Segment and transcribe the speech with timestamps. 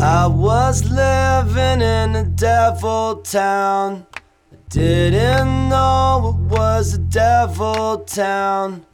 [0.00, 4.06] I was living in a devil town.
[4.52, 8.86] I didn't know it was a devil town.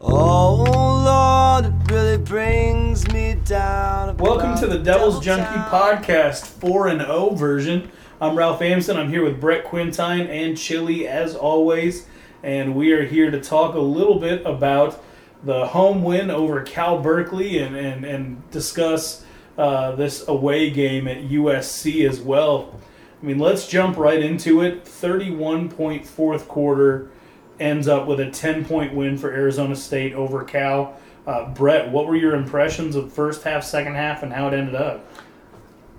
[0.00, 0.64] Oh
[1.04, 4.16] Lord, it really brings me down.
[4.16, 7.88] Welcome to the Devil's Junkie Podcast 4 and 0 version.
[8.20, 8.96] I'm Ralph Amsden.
[8.96, 12.08] I'm here with Brett Quintine and Chili as always,
[12.42, 15.00] and we are here to talk a little bit about
[15.44, 19.24] the home win over Cal Berkeley and, and, and discuss
[19.58, 22.74] uh, this away game at USC as well.
[23.22, 24.86] I mean, let's jump right into it.
[24.86, 27.10] 31 point fourth quarter
[27.58, 30.98] ends up with a 10 point win for Arizona State over Cal.
[31.26, 34.74] Uh, Brett, what were your impressions of first half, second half, and how it ended
[34.74, 35.04] up?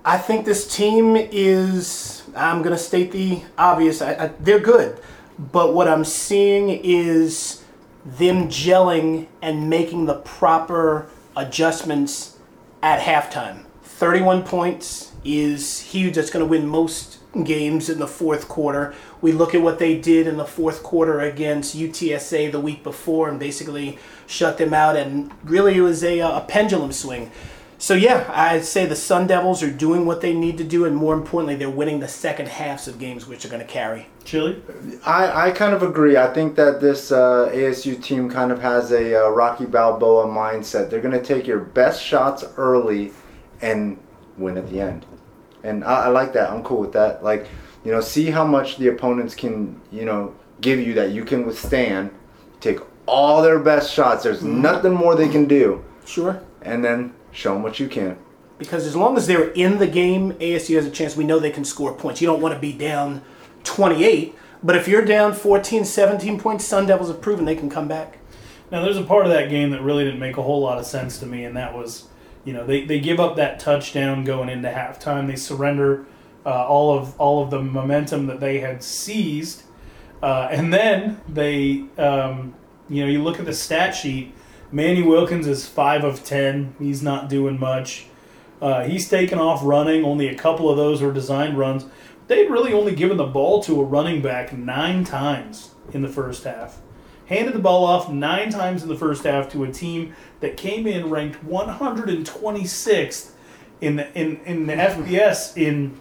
[0.04, 5.00] I think this team is, I'm going to state the obvious, I, I, they're good.
[5.38, 7.64] But what I'm seeing is
[8.04, 12.31] them gelling and making the proper adjustments
[12.82, 13.66] at halftime.
[13.84, 16.16] 31 points is huge.
[16.16, 18.94] That's going to win most games in the fourth quarter.
[19.22, 23.30] We look at what they did in the fourth quarter against UTSA the week before
[23.30, 24.96] and basically shut them out.
[24.96, 27.32] And really, it was a, uh, a pendulum swing.
[27.82, 30.96] So yeah, I'd say the Sun Devils are doing what they need to do, and
[30.96, 34.06] more importantly, they're winning the second halves of games, which are going to carry.
[34.24, 34.62] Chili?
[35.04, 36.16] I, I kind of agree.
[36.16, 40.92] I think that this uh, ASU team kind of has a uh, Rocky Balboa mindset.
[40.92, 43.14] They're going to take your best shots early
[43.64, 43.98] and
[44.38, 45.08] win at the end.
[45.64, 46.52] And I, I like that.
[46.52, 47.24] I'm cool with that.
[47.24, 47.48] Like,
[47.84, 51.48] you know, see how much the opponents can, you know, give you that you can
[51.48, 52.12] withstand.
[52.60, 54.22] Take all their best shots.
[54.22, 54.62] There's Mm-hmm.
[54.62, 55.84] nothing more they can do.
[56.06, 56.40] Sure.
[56.62, 58.18] And then show them what you can.
[58.58, 61.16] Because as long as they're in the game, ASU has a chance.
[61.16, 62.22] We know they can score points.
[62.22, 63.24] You don't want to be down
[63.64, 67.88] 28, but if you're down 14, 17 points, Sun Devils have proven they can come
[67.88, 68.20] back.
[68.72, 70.86] Now, there's a part of that game that really didn't make a whole lot of
[70.86, 72.08] sense to me, and that was,
[72.46, 75.28] you know, they, they give up that touchdown going into halftime.
[75.28, 76.06] They surrender
[76.46, 79.64] uh, all of all of the momentum that they had seized,
[80.24, 82.56] uh, and then they, um,
[82.90, 84.34] you know, you look at the stat sheet.
[84.72, 86.76] Manny Wilkins is five of ten.
[86.80, 88.06] He's not doing much.
[88.62, 90.06] Uh, he's taken off running.
[90.06, 91.86] Only a couple of those were designed runs.
[92.28, 96.44] They'd really only given the ball to a running back nine times in the first
[96.44, 96.80] half
[97.32, 100.86] handed the ball off nine times in the first half to a team that came
[100.86, 103.32] in ranked 126th
[103.80, 106.00] in the, in in the FBS in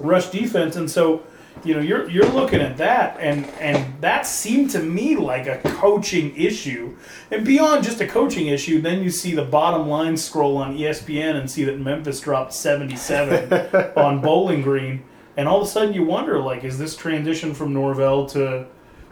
[0.00, 1.22] rush defense, and so
[1.64, 5.58] you know you're you're looking at that, and and that seemed to me like a
[5.58, 6.96] coaching issue,
[7.30, 11.36] and beyond just a coaching issue, then you see the bottom line scroll on ESPN
[11.36, 13.52] and see that Memphis dropped 77
[13.96, 15.02] on Bowling Green,
[15.36, 18.66] and all of a sudden you wonder like, is this transition from Norvell to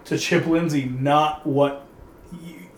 [0.04, 1.86] to Chip Lindsey not what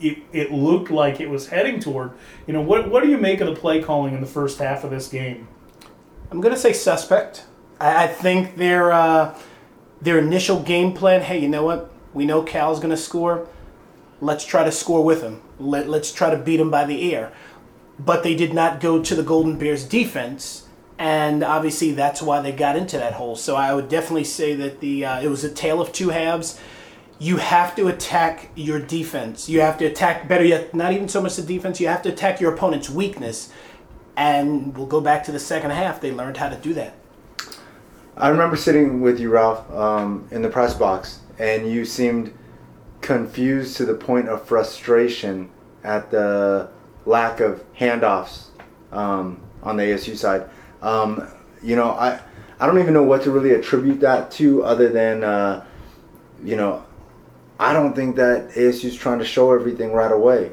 [0.01, 2.13] it, it looked like it was heading toward.
[2.47, 4.85] You know, what what do you make of the play calling in the first half
[4.85, 5.49] of this game?
[6.31, 7.45] I'm going to say suspect.
[7.81, 9.39] I, I think their uh,
[10.05, 11.23] their initial game plan.
[11.23, 11.91] Hey, you know what?
[12.13, 13.49] We know Cal's going to score.
[14.21, 15.43] Let's try to score with him.
[15.59, 17.33] Let, let's try to beat him by the air.
[17.99, 22.53] But they did not go to the Golden Bears defense, and obviously that's why they
[22.53, 23.37] got into that hole.
[23.37, 26.61] So I would definitely say that the uh, it was a tale of two halves.
[27.21, 29.49] You have to attack your defense.
[29.49, 31.81] You have to attack better yet, not even so much the defense.
[31.81, 33.51] You have to attack your opponent's weakness.
[34.17, 36.01] And we'll go back to the second half.
[36.01, 36.95] They learned how to do that.
[38.17, 42.33] I remember sitting with you, Ralph, um, in the press box, and you seemed
[43.01, 45.51] confused to the point of frustration
[45.83, 46.71] at the
[47.07, 48.47] lack of handoffs
[48.93, 50.49] um, on the ASU side.
[50.81, 51.29] Um,
[51.63, 52.21] you know, I
[52.61, 55.65] I don't even know what to really attribute that to, other than uh,
[56.45, 56.85] you know,
[57.59, 60.53] I don't think that ASU's trying to show everything right away.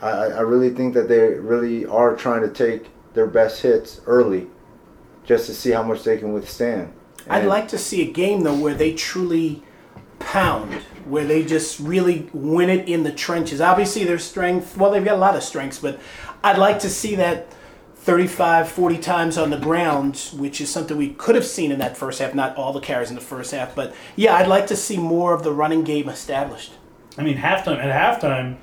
[0.00, 4.48] I I really think that they really are trying to take their best hits early,
[5.24, 6.92] just to see how much they can withstand.
[7.28, 9.62] I'd like to see a game though where they truly
[10.18, 10.74] pound,
[11.04, 13.60] where they just really win it in the trenches.
[13.60, 16.00] Obviously, their strength, well, they've got a lot of strengths, but
[16.42, 17.52] I'd like to see that
[17.96, 21.96] 35, 40 times on the ground, which is something we could have seen in that
[21.96, 24.76] first half, not all the carries in the first half, but yeah, I'd like to
[24.76, 26.72] see more of the running game established.
[27.16, 28.56] I mean, halftime at halftime,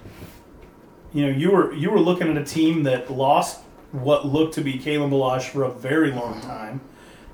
[1.13, 4.62] you know, you were you were looking at a team that lost what looked to
[4.62, 6.81] be Kalen Ballage for a very long time.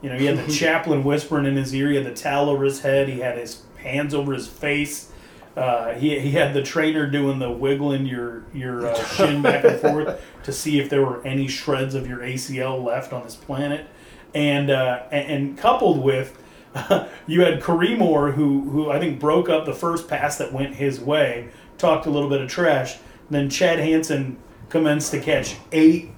[0.01, 2.63] You know, he had the chaplain whispering in his ear, he had the towel over
[2.63, 5.11] his head, he had his hands over his face.
[5.55, 9.79] Uh, he, he had the trainer doing the wiggling your your uh, shin back and
[9.79, 13.87] forth to see if there were any shreds of your ACL left on this planet,
[14.33, 16.37] and uh, and, and coupled with
[17.25, 20.99] you had Kareem who who I think broke up the first pass that went his
[20.99, 22.97] way, talked a little bit of trash.
[23.29, 24.37] Then Chad Hansen
[24.69, 26.11] commenced to catch eight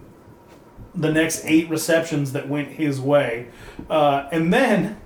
[0.97, 3.47] the next eight receptions that went his way.
[3.89, 4.99] Uh, and then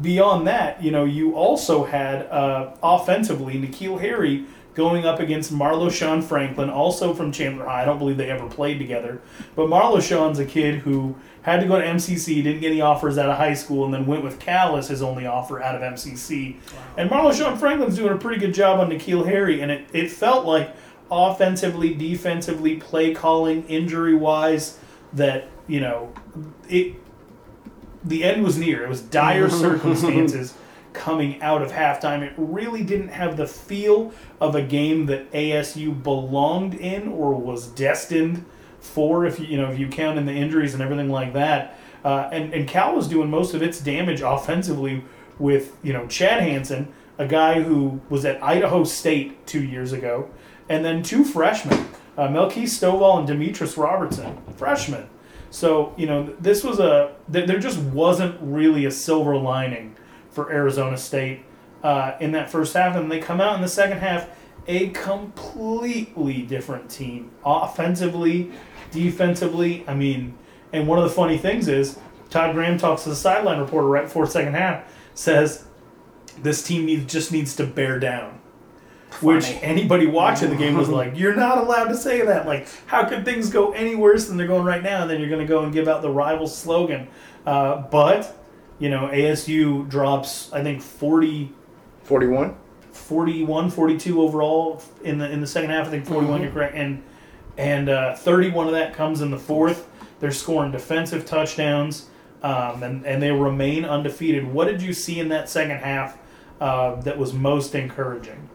[0.00, 4.44] beyond that, you know, you also had uh, offensively N'Keal Harry
[4.74, 7.82] going up against Marloshawn Franklin, also from Chandler High.
[7.82, 9.20] I don't believe they ever played together.
[9.56, 13.28] But Marloshawn's a kid who had to go to MCC, didn't get any offers out
[13.28, 16.56] of high school, and then went with Cal as his only offer out of MCC.
[16.96, 20.46] And Marloshawn Franklin's doing a pretty good job on N'Keal Harry, and it, it felt
[20.46, 20.72] like
[21.10, 24.78] offensively, defensively, play calling, injury wise,
[25.12, 26.12] that, you know,
[26.68, 26.96] it
[28.04, 28.84] the end was near.
[28.84, 30.54] It was dire circumstances
[30.92, 32.22] coming out of halftime.
[32.22, 37.66] It really didn't have the feel of a game that ASU belonged in or was
[37.68, 38.44] destined
[38.80, 39.26] for.
[39.26, 42.28] If you you know if you count in the injuries and everything like that, uh,
[42.32, 45.04] and and Cal was doing most of its damage offensively
[45.38, 50.30] with you know Chad Hansen, a guy who was at Idaho State two years ago,
[50.68, 55.08] and then two freshmen, uh, Melquise Stovall and Demetrius Robertson, freshmen.
[55.50, 59.96] So you know this was a th- there just wasn't really a silver lining
[60.30, 61.40] for Arizona State
[61.82, 64.28] uh, in that first half, and they come out in the second half
[64.66, 68.52] a completely different team offensively,
[68.90, 69.84] defensively.
[69.88, 70.36] I mean,
[70.72, 71.98] and one of the funny things is
[72.28, 74.84] Todd Graham talks to the sideline reporter right before second half
[75.14, 75.64] says
[76.42, 78.37] this team needs just needs to bear down.
[79.22, 79.62] Which Funny.
[79.62, 82.46] anybody watching the game was like, "You're not allowed to say that.
[82.46, 85.30] Like, how could things go any worse than they're going right now?" And then you're
[85.30, 87.08] going to go and give out the rival slogan.
[87.46, 88.36] Uh, but
[88.78, 91.52] you know, ASU drops, I think 40,
[92.04, 92.56] 41?
[92.92, 95.86] 41, 42 overall in the in the second half.
[95.86, 96.42] I think 41.
[96.42, 97.02] You're correct, and
[97.56, 99.88] and uh, 31 of that comes in the fourth.
[100.20, 102.08] They're scoring defensive touchdowns,
[102.42, 104.46] um, and and they remain undefeated.
[104.46, 106.18] What did you see in that second half
[106.60, 108.47] uh, that was most encouraging?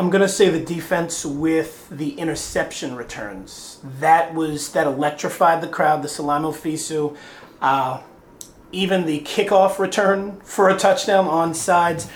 [0.00, 3.80] I'm gonna say the defense with the interception returns.
[3.98, 6.00] That was that electrified the crowd.
[6.00, 7.18] The Salamo Fiso,
[7.60, 8.00] uh,
[8.72, 12.08] even the kickoff return for a touchdown on sides.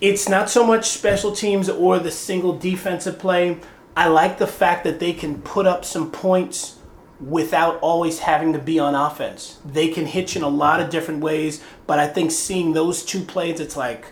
[0.00, 3.60] It's not so much special teams or the single defensive play.
[3.96, 6.78] I like the fact that they can put up some points
[7.20, 9.60] without always having to be on offense.
[9.64, 13.04] They can hit you in a lot of different ways, but I think seeing those
[13.04, 14.06] two plays, it's like,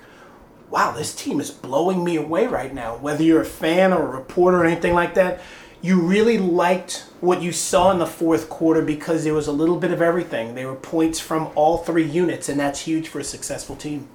[0.73, 2.97] wow, this team is blowing me away right now.
[2.97, 5.43] Whether you're a fan or a reporter or anything like that,
[5.83, 9.79] you really liked what you saw in the fourth quarter because there was a little
[9.79, 10.55] bit of everything.
[10.55, 14.09] There were points from all three units, and that's huge for a successful team.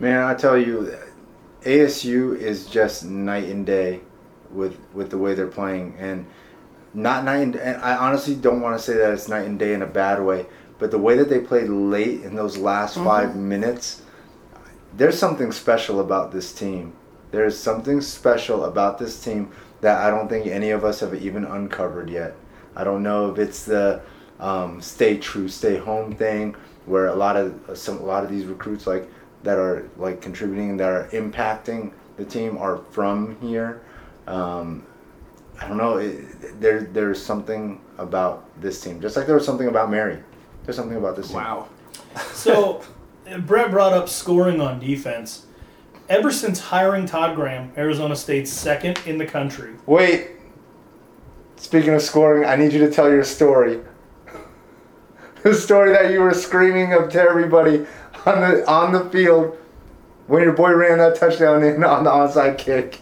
[0.00, 0.92] Man, I tell you,
[1.62, 4.00] ASU is just night and day
[4.50, 6.26] with with the way they're playing, and
[6.94, 9.72] not night and, and I honestly don't want to say that it's night and day
[9.72, 10.46] in a bad way,
[10.80, 13.06] but the way that they played late in those last mm-hmm.
[13.06, 14.02] five minutes,
[14.96, 16.94] there's something special about this team.
[17.30, 19.50] There's something special about this team
[19.80, 22.34] that I don't think any of us have even uncovered yet.
[22.74, 24.00] I don't know if it's the
[24.40, 26.54] um, stay true, stay home thing,
[26.86, 29.08] where a lot of some a lot of these recruits like
[29.42, 33.82] that are like contributing that are impacting the team are from here.
[34.26, 34.86] Um,
[35.60, 35.96] I don't know.
[35.98, 40.18] It, there there's something about this team, just like there was something about Mary.
[40.64, 41.36] There's something about this team.
[41.36, 41.68] Wow.
[42.32, 42.82] So,
[43.40, 45.46] Brett brought up scoring on defense.
[46.08, 49.74] Ever since hiring Todd Graham, Arizona State's second in the country.
[49.86, 50.30] Wait.
[51.56, 53.80] Speaking of scoring, I need you to tell your story.
[55.42, 57.86] the story that you were screaming up to everybody
[58.24, 59.56] on the on the field
[60.26, 63.00] when your boy ran that touchdown in on the onside kick.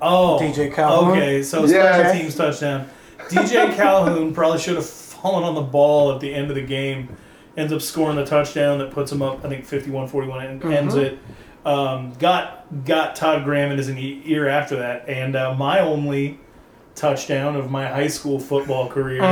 [0.00, 1.10] Oh, DJ Calhoun?
[1.18, 1.94] Okay, so Yeah.
[1.94, 2.88] special teams touchdown.
[3.28, 7.16] DJ Calhoun probably should have fallen on the ball at the end of the game.
[7.60, 11.18] Ends up scoring the touchdown that puts him up, I think 51-41 and ends it.
[11.64, 16.40] Um, got got Todd Graham in his ear after that, and uh, my only
[16.94, 19.22] touchdown of my high school football career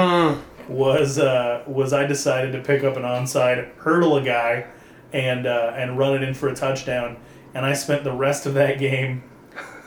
[0.69, 4.67] was uh, was I decided to pick up an onside, hurdle a guy,
[5.15, 7.17] and uh, and run it in for a touchdown,
[7.55, 9.23] and I spent the rest of that game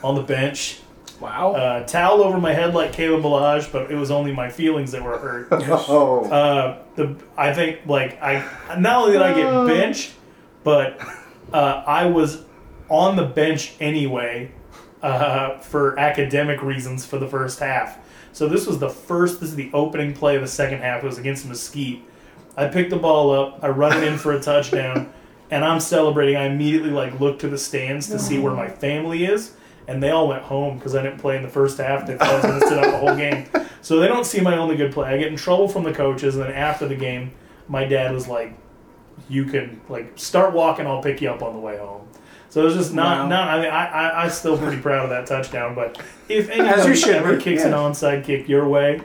[0.02, 0.80] on the bench
[1.22, 1.52] Wow.
[1.52, 5.02] uh, towel over my head like Caleb Ballage, but it was only my feelings that
[5.02, 5.48] were hurt.
[5.88, 6.24] Oh.
[6.30, 8.44] Uh, the I think like I
[8.78, 10.12] not only did I get benched,
[10.64, 11.00] but
[11.52, 12.44] uh, I was
[12.88, 14.50] on the bench anyway
[15.02, 17.98] uh, for academic reasons for the first half.
[18.32, 19.40] So this was the first.
[19.40, 21.02] This is the opening play of the second half.
[21.02, 22.02] It was against Mesquite.
[22.56, 23.60] I pick the ball up.
[23.62, 25.12] I run it in for a touchdown,
[25.50, 26.36] and I'm celebrating.
[26.36, 29.54] I immediately like look to the stands to see where my family is,
[29.88, 32.06] and they all went home because I didn't play in the first half.
[32.06, 33.46] They thought I was going to sit out the whole game,
[33.82, 35.08] so they don't see my only good play.
[35.14, 37.32] I get in trouble from the coaches, and then after the game,
[37.68, 38.54] my dad was like,
[39.28, 40.86] "You can like start walking.
[40.86, 42.06] I'll pick you up on the way home."
[42.48, 43.28] So it was just not Wow.
[43.28, 43.48] not.
[43.48, 45.74] I mean, I, I I'm still pretty proud of that touchdown.
[45.74, 49.00] But if As you should ever kicks an onside kick your way,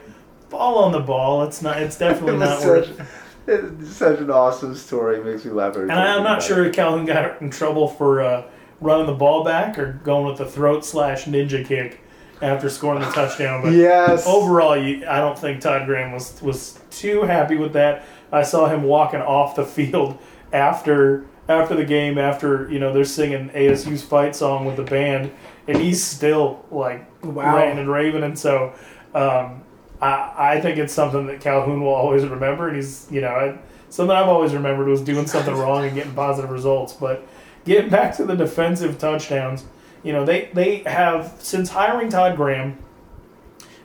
[0.50, 1.44] fall on the ball.
[1.44, 1.80] It's not.
[1.80, 2.96] It's definitely It not was worth.
[2.98, 3.06] such,
[3.46, 5.16] it's such an awesome story.
[5.20, 6.68] It makes me laugh every And I'm not sure it.
[6.68, 8.42] if Calhoun got in trouble for uh,
[8.80, 12.00] running the ball back or going with the throat slash ninja kick
[12.40, 13.62] after scoring the touchdown.
[13.62, 14.24] But Yes.
[14.26, 18.04] overall, you, I don't think Todd Graham was was too happy with that.
[18.30, 20.18] I saw him walking off the field
[20.52, 25.30] after after the game, after you know they're singing ASU's fight song with the band,
[25.66, 27.56] and he's still like Wow.
[27.56, 28.22] ranting and raving.
[28.22, 28.72] And so,
[29.14, 29.62] um,
[30.00, 32.68] I I think it's something that Calhoun will always remember.
[32.68, 33.58] And he's you know I,
[33.88, 36.92] something I've always remembered was doing something wrong and getting positive results.
[36.92, 37.26] But
[37.64, 39.64] getting back to the defensive touchdowns,
[40.02, 42.78] you know they they have since hiring Todd Graham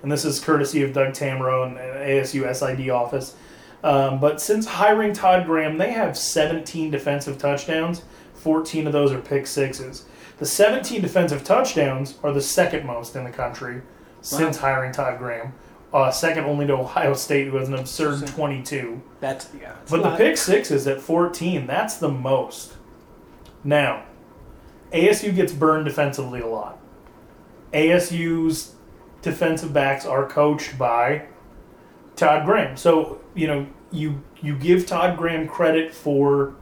[0.04, 3.36] and this is courtesy of Doug Tammaro and ASU SID office.
[3.84, 8.04] Um, but since hiring Todd Graham, they have 17 defensive touchdowns.
[8.36, 10.06] 14 of those are pick sixes.
[10.38, 13.82] The 17 defensive touchdowns are the second most in the country
[14.22, 15.54] since hiring Todd Graham.
[15.94, 19.02] Uh, second only to Ohio State, who has an absurd 22.
[19.20, 19.76] That's yeah.
[19.82, 22.74] it's But the pick sixes at 14, that's the most.
[23.64, 24.04] Now,
[24.92, 26.80] ASU gets burned defensively a lot.
[27.74, 28.74] ASU's
[29.22, 31.24] defensive backs are coached by
[32.16, 32.78] Todd Graham.
[32.78, 36.54] So, you know, you you give Todd Graham credit for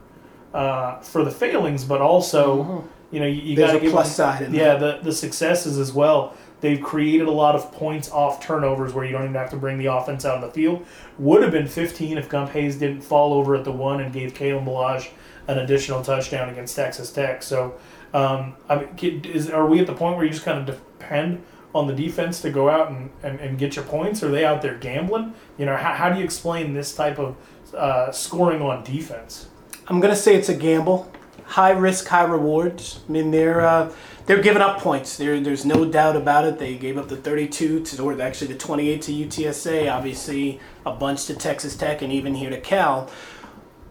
[0.54, 3.66] uh, for the failings, but also, you know, you, you Mm-hmm.
[3.66, 6.34] Got to give plus them- side in yeah, the the successes as well.
[6.62, 9.78] They've created a lot of points off turnovers where you don't even have to bring
[9.78, 10.86] the offense out on the field.
[11.18, 14.32] Would have been 15 if Gump Hayes didn't fall over at the one and gave
[14.32, 15.10] Kalen Ballage
[15.48, 17.42] an additional touchdown against Texas Tech.
[17.42, 17.74] So,
[18.14, 21.42] um, I mean, is, are we at the point where you just kind of depend
[21.74, 24.22] on the defense to go out and, and, and get your points?
[24.22, 25.34] Are they out there gambling?
[25.58, 27.36] You know, how, how do you explain this type of
[27.74, 29.48] uh, scoring on defense?
[29.88, 31.10] I'm gonna say it's a gamble.
[31.44, 33.00] High risk, high rewards.
[33.08, 33.92] I mean, they're uh,
[34.26, 35.16] they're giving up points.
[35.16, 36.58] There, there's no doubt about it.
[36.58, 39.92] They gave up the 32 to, or actually the 28 to UTSA.
[39.92, 43.10] Obviously, a bunch to Texas Tech, and even here to Cal.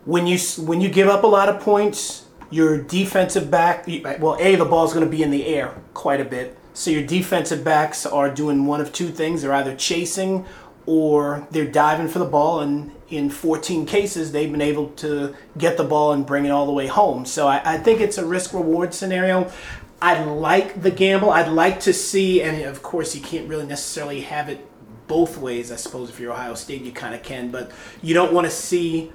[0.06, 3.88] When you when you give up a lot of points, your defensive back.
[4.20, 6.58] Well, a the ball's going to be in the air quite a bit.
[6.74, 9.42] So your defensive backs are doing one of two things.
[9.42, 10.46] They're either chasing
[10.86, 12.62] or they're diving for the ball.
[12.62, 16.66] And in 14 cases, they've been able to get the ball and bring it all
[16.66, 17.26] the way home.
[17.26, 19.52] So I, I think it's a risk reward scenario.
[20.02, 21.30] I like the gamble.
[21.30, 24.68] I'd like to see, and of course, you can't really necessarily have it
[25.08, 25.72] both ways.
[25.72, 28.52] I suppose if you're Ohio State, you kind of can, but you don't want to
[28.52, 29.12] see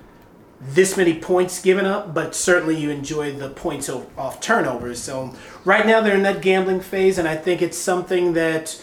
[0.61, 5.03] this many points given up, but certainly you enjoy the points off turnovers.
[5.03, 8.81] So right now they're in that gambling phase, and I think it's something that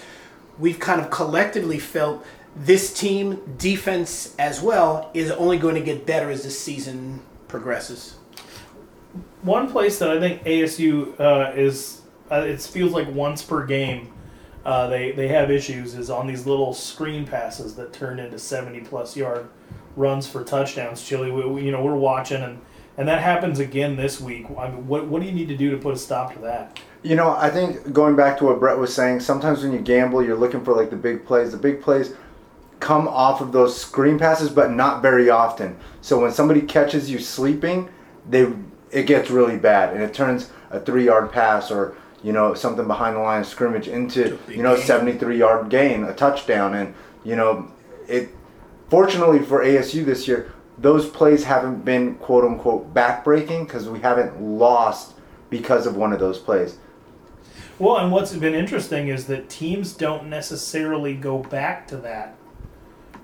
[0.59, 6.05] we've kind of collectively felt this team defense as well is only going to get
[6.05, 8.15] better as the season progresses.
[9.41, 12.01] One place that I think ASU uh, is
[12.31, 14.11] uh, it feels like once per game
[14.65, 18.79] uh, they they have issues is on these little screen passes that turn into seventy
[18.81, 19.49] plus yard
[19.95, 21.03] runs for touchdowns.
[21.03, 22.59] Chili, we, we- you know we're watching and
[22.97, 24.45] and that happens again this week.
[24.57, 26.79] I mean, what what do you need to do to put a stop to that?
[27.01, 30.23] You know, I think going back to what Brett was saying, sometimes when you gamble,
[30.23, 31.51] you're looking for like the big plays.
[31.51, 32.13] The big plays
[32.79, 35.75] come off of those screen passes, but not very often.
[36.01, 37.89] So when somebody catches you sleeping,
[38.29, 38.53] they
[38.93, 43.15] it gets really bad, and it turns a three-yard pass or you know something behind
[43.15, 44.85] the line of scrimmage into you know gain.
[44.85, 47.69] 73-yard gain, a touchdown, and you know
[48.07, 48.29] it.
[48.89, 54.39] Fortunately for ASU this year, those plays haven't been quote unquote backbreaking because we haven't
[54.41, 55.13] lost
[55.49, 56.77] because of one of those plays.
[57.79, 62.35] Well, and what's been interesting is that teams don't necessarily go back to that.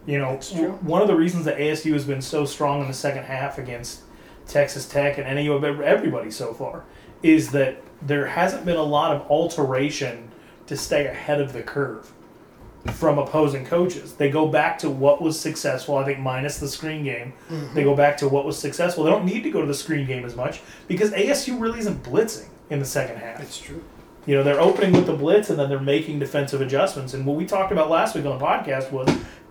[0.08, 0.38] You know,
[0.82, 4.02] one of the reasons that ASU has been so strong in the second half against
[4.50, 6.84] Texas Tech and any of everybody so far
[7.24, 10.32] is that there hasn't been a lot of alteration
[10.68, 12.12] to stay ahead of the curve
[12.94, 14.14] from opposing coaches.
[14.14, 17.34] They go back to what was successful, I think minus the screen game.
[17.50, 17.76] Mm-hmm.
[17.76, 19.04] They go back to what was successful.
[19.04, 22.04] They don't need to go to the screen game as much because ASU really isn't
[22.04, 23.42] blitzing in the second half.
[23.42, 23.84] It's true.
[24.26, 27.14] You know, they're opening with the blitz and then they're making defensive adjustments.
[27.14, 29.10] And what we talked about last week on the podcast was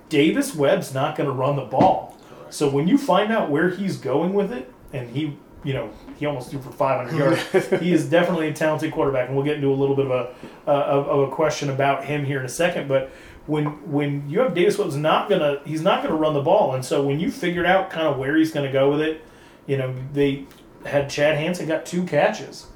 [0.08, 2.16] Davis Webb's not going to run the ball.
[2.50, 6.26] So when you find out where he's going with it, and he, you know, he
[6.26, 7.80] almost threw for 500 yards.
[7.82, 10.70] he is definitely a talented quarterback, and we'll get into a little bit of a
[10.70, 12.88] uh, of, of a question about him here in a second.
[12.88, 13.10] But
[13.46, 16.84] when when you have Davis Webb's not gonna, he's not gonna run the ball, and
[16.84, 19.24] so when you figured out kind of where he's gonna go with it,
[19.66, 20.46] you know, they
[20.86, 22.66] had Chad Hansen got two catches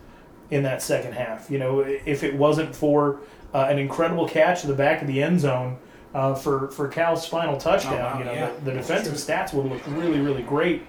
[0.50, 1.50] in that second half.
[1.50, 3.21] You know, if it wasn't for
[3.54, 5.78] uh, an incredible catch to the back of the end zone
[6.14, 8.50] uh, for for Cal's final touchdown, Oh, wow, you know, yeah.
[8.64, 10.83] the, the defensive stats would look really really great.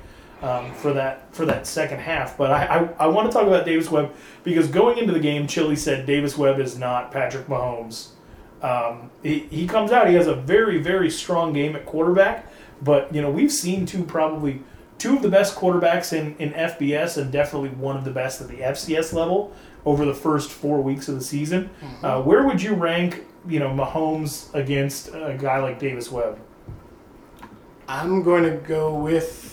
[0.44, 3.66] Um, for that for that second half, but I, I, I want to talk about
[3.66, 8.10] Davis Webb because going into the game, Chili said Davis Webb is not Patrick Mahomes
[8.62, 10.10] Um, he, he comes out.
[10.10, 12.52] He has a very very strong game at quarterback.
[12.82, 14.62] But you know we've seen two probably
[14.98, 18.50] two of the best quarterbacks in, in FBS and definitely one of the best at
[18.50, 19.54] the FCS level
[19.86, 21.70] over the first four weeks of the season.
[22.02, 26.38] Uh, where would you rank you know Mahomes against a guy like Davis Webb?
[27.88, 29.52] I'm going to go with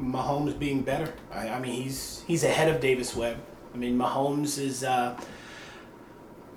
[0.00, 1.12] Mahomes being better.
[1.32, 3.38] I, I mean, he's he's ahead of Davis Webb.
[3.74, 4.84] I mean, Mahomes is.
[4.84, 5.20] Uh,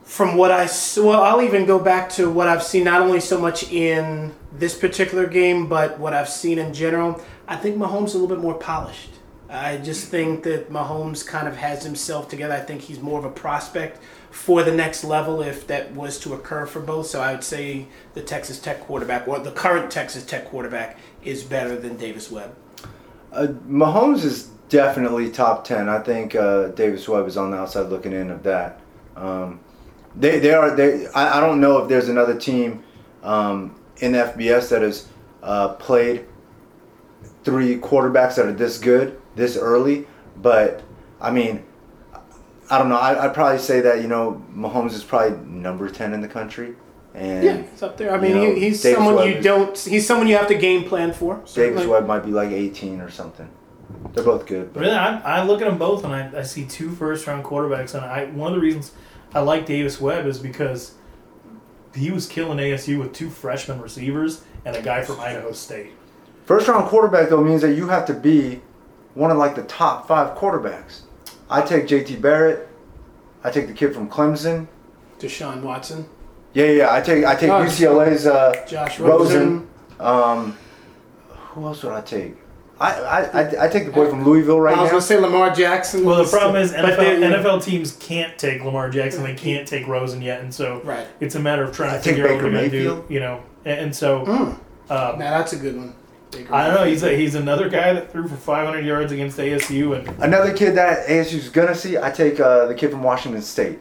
[0.04, 3.40] from what I well, I'll even go back to what I've seen not only so
[3.40, 7.22] much in this particular game, but what I've seen in general.
[7.48, 9.12] I think Mahomes is a little bit more polished.
[9.50, 12.54] I just think that Mahomes kind of has himself together.
[12.54, 16.34] I think he's more of a prospect for the next level if that was to
[16.34, 17.06] occur for both.
[17.06, 21.44] So I would say the Texas Tech quarterback, or the current Texas Tech quarterback, is
[21.44, 22.56] better than Davis Webb.
[23.34, 25.90] Uh, Mahomes is definitely top ten.
[25.90, 28.80] I think uh, Davis Webb is on the outside looking in of that.
[29.16, 29.60] Um,
[30.16, 31.08] they they are they.
[31.08, 32.84] I, I don't know if there's another team
[33.24, 35.08] um, in FBS that has
[35.42, 36.26] uh, played
[37.44, 40.06] three quarterbacks that are this good this early.
[40.38, 40.84] But
[41.20, 41.64] I mean,
[42.70, 42.98] I don't know.
[42.98, 46.76] I, I'd probably say that you know Mahomes is probably number ten in the country.
[47.16, 48.14] And Yeah, he's up there.
[48.14, 49.78] I mean, you know, he, he's Davis someone Webb you is- don't.
[49.78, 51.36] He's someone you have to game plan for.
[51.36, 51.88] Davis certainly.
[51.88, 53.50] Webb might be like 18 or something.
[54.14, 54.74] They're both good.
[54.74, 57.44] But Really, I, I look at them both and I, I see two first round
[57.44, 57.94] quarterbacks.
[57.94, 58.92] And I one of the reasons
[59.34, 60.94] I like Davis Webb is because
[61.96, 65.92] he was killing ASU with two freshman receivers and a guy from Idaho State.
[66.46, 68.62] First round quarterback though means that you have to be
[69.14, 71.02] one of like the top five quarterbacks.
[71.50, 72.68] I take JT Barrett.
[73.44, 74.68] I take the kid from Clemson.
[75.20, 76.08] Deshaun Watson,
[76.54, 76.72] Yeah, yeah.
[76.72, 76.94] yeah.
[76.94, 79.40] I take I take Oh, UCLA's uh, Josh Rosen.
[79.42, 79.68] Rosen.
[80.00, 80.58] Um,
[81.30, 82.36] who else would I take?
[82.80, 84.80] I, I, I, I take the boy from Louisville right now.
[84.82, 84.94] I was now.
[84.94, 86.04] gonna say Lamar Jackson.
[86.04, 89.24] Well, the problem is But NFL, they- NFL teams can't take Lamar Jackson.
[89.24, 91.08] They can't take Rosen yet, and so Right.
[91.20, 92.78] it's a matter of trying I to take figure out what Baker they're going to
[92.78, 92.84] do.
[92.90, 93.12] Mayfield.
[93.12, 94.36] You know, and, and so Mm.
[94.50, 95.94] um, Now that's a good one.
[96.32, 96.84] Baker I don't know.
[96.86, 96.94] Mayfield.
[96.94, 100.72] He's a, he's another guy that threw for 500 yards against ASU and Another kid
[100.76, 101.98] that ASU's gonna see.
[102.00, 103.80] I take uh, the kid from Washington State.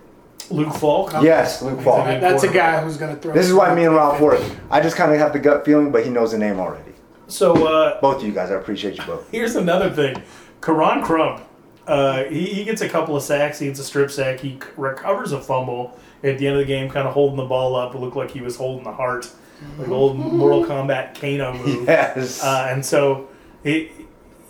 [0.50, 1.12] Luke Falk.
[1.22, 2.06] Yes, Luke He's Falk.
[2.08, 3.32] a That's a guy who's gonna throw.
[3.32, 4.40] This is why me and Ralph work.
[4.70, 6.92] I just kind of have the gut feeling, but he knows the name already.
[7.28, 9.30] So uh, Both of you guys, I appreciate you both.
[9.30, 10.22] Here's another thing.
[10.60, 11.42] Koron Crump,
[11.86, 13.58] uh, he, he gets a couple of sacks.
[13.58, 14.40] He gets a strip sack.
[14.40, 17.44] He c- recovers a fumble at the end of the game, kind of holding the
[17.46, 17.94] ball up.
[17.94, 19.30] It looked like he was holding the heart,
[19.78, 21.86] like old Mortal Kombat Kano move.
[21.88, 22.42] Yes.
[22.44, 23.28] Uh, and so
[23.64, 23.90] it,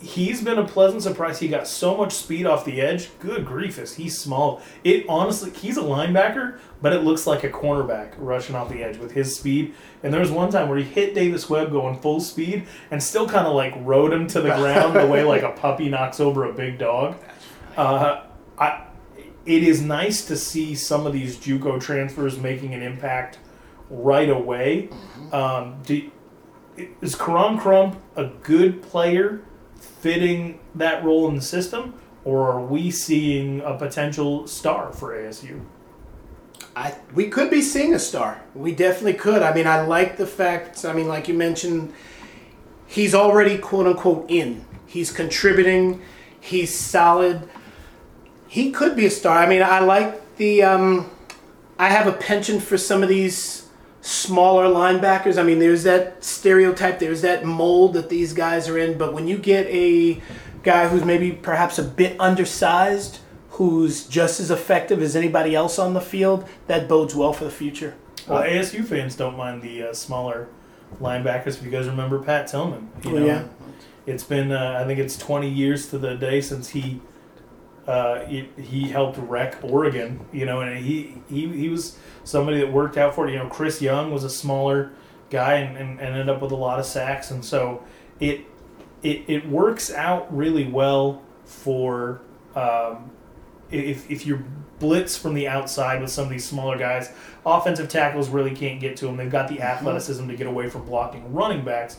[0.02, 1.38] he's been a pleasant surprise.
[1.38, 3.08] He got so much speed off the edge.
[3.20, 4.60] Good grief, is he's small.
[4.84, 8.98] It honestly, he's a linebacker, but it looks like a cornerback rushing off the edge
[8.98, 9.74] with his speed.
[10.02, 13.28] And there was one time where he hit Davis Webb going full speed and still
[13.28, 16.44] kind of like rode him to the ground the way like a puppy knocks over
[16.44, 17.16] a big dog.
[17.76, 18.24] Uh,
[18.58, 18.86] I,
[19.46, 23.38] it is nice to see some of these JUCO transfers making an impact
[23.88, 24.88] right away.
[25.32, 26.10] Um, do,
[26.76, 29.42] is Koron Crump a good player
[30.02, 35.62] fitting that role in the system, or are we seeing a potential star for ASU?
[36.74, 38.42] I we could be seeing a star.
[38.54, 39.42] We definitely could.
[39.42, 40.84] I mean, I like the fact.
[40.84, 41.92] I mean, like you mentioned,
[42.86, 44.64] he's already quote unquote in.
[44.86, 46.02] He's contributing.
[46.40, 47.48] He's solid.
[48.48, 49.38] He could be a star.
[49.38, 50.62] I mean, I like the.
[50.64, 51.10] Um,
[51.78, 53.61] I have a penchant for some of these
[54.02, 55.38] smaller linebackers.
[55.38, 56.98] I mean, there's that stereotype.
[56.98, 58.98] There's that mold that these guys are in.
[58.98, 60.20] But when you get a
[60.62, 65.94] guy who's maybe perhaps a bit undersized, who's just as effective as anybody else on
[65.94, 67.94] the field, that bodes well for the future.
[68.28, 70.48] Well, ASU fans don't mind the uh, smaller
[71.00, 71.58] linebackers.
[71.58, 73.44] If you guys remember Pat Tillman, you Oh, know, yeah.
[74.06, 77.00] it's been uh, I think it's 20 years to the day since he
[77.86, 80.24] uh, he, he helped wreck Oregon.
[80.32, 83.32] You know, and he, he he was somebody that worked out for it.
[83.32, 84.92] You know, Chris Young was a smaller
[85.30, 87.82] guy and, and, ended up with a lot of sacks, and so
[88.20, 88.44] it
[89.02, 92.20] it, it works out really well for
[92.54, 93.10] um,
[93.70, 94.44] if, if you
[94.78, 97.12] blitz from the outside with some of these smaller guys.
[97.46, 99.16] Offensive tackles really can't get to them.
[99.16, 101.98] They've got the athleticism to get away from blocking running backs.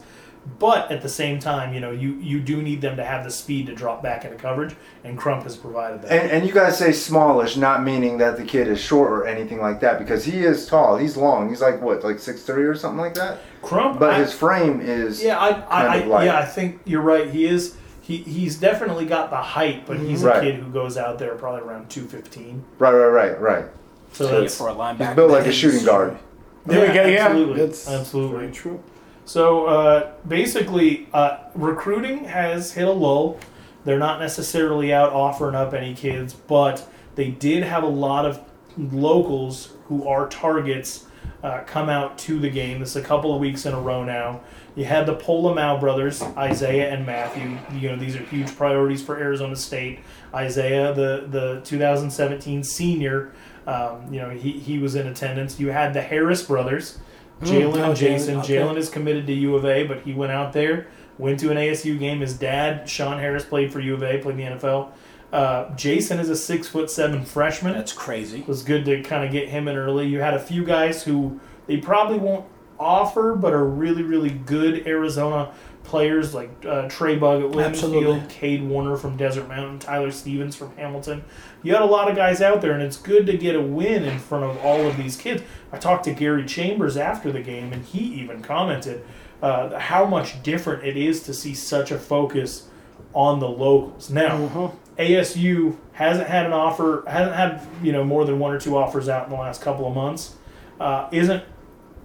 [0.60, 3.32] But at the same time, you know, you, you do need them to have the
[3.32, 4.76] speed to drop back into coverage,
[5.06, 6.12] and Crump has provided that.
[6.12, 9.62] And, and you guys say smallish, not meaning that the kid is short or anything
[9.62, 10.98] like that, because he is tall.
[10.98, 11.48] He's long.
[11.50, 13.40] He's like what, like six three or something like that.
[13.62, 16.82] Crump, But I- his frame is Yeah, I, I, kind of I yeah, I think
[16.86, 17.30] you're right.
[17.30, 17.78] He is.
[18.02, 20.38] He, he's definitely got the height, but he's Right.
[20.40, 22.66] a kid who goes out there probably around two fifteen.
[22.78, 23.66] right, right, right, right.
[24.12, 25.08] So that's for a linebacker.
[25.08, 26.18] He's built like a shooting guard.
[26.66, 27.06] There we go.
[27.06, 28.38] Yeah, absolutely, that's absolutely.
[28.40, 28.84] very true.
[29.26, 33.40] So uh, basically, uh, recruiting has hit a lull.
[33.86, 38.42] They're not necessarily out offering up any kids, but they did have a lot of
[38.78, 41.06] locals who are targets
[41.44, 42.80] uh, come out to the game.
[42.80, 44.42] This is a couple of weeks in a row now.
[44.76, 47.58] You had the Pola-Mao brothers, Isaiah and Matthew.
[47.78, 50.00] You know these are huge priorities for Arizona State.
[50.34, 53.34] Isaiah, the the 2017 senior,
[53.68, 55.60] um, you know he, he was in attendance.
[55.60, 57.00] You had the Harris brothers,
[57.46, 58.36] Jalen oh, and Jason.
[58.36, 58.56] Jalen, okay.
[58.56, 61.58] Jalen is committed to U of A, but he went out there, went to an
[61.58, 62.22] ASU game.
[62.22, 64.92] His dad, Sean Harris, played for U of A, played in the NFL.
[65.32, 68.42] Uh, Jason is a six foot seven freshman That's crazy.
[68.42, 70.08] it was good to kind of get him in early.
[70.08, 72.46] You had a few guys who they probably won't
[72.80, 75.52] offer, but are really, really good Arizona
[75.84, 77.52] players like uh, Trey Bug at.
[77.52, 81.24] Williamsfield, Kade Warner from Desert Mountain, Tyler Stevens from Hamilton.
[81.62, 84.04] You had a lot of guys out there, and it's good to get a win
[84.04, 85.44] in front of all of these kids.
[85.72, 89.04] I talked to Gary Chambers after the game, and he even commented
[89.42, 92.68] uh, how much different it is to see such a focus
[93.14, 94.10] on the locals.
[94.10, 98.78] Now, ASU hasn't had an offer, hasn't had you know more than one or two
[98.78, 100.36] offers out in the last couple of months.
[100.80, 101.44] Uh, isn't